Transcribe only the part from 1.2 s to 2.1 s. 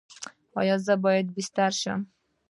بستري شم؟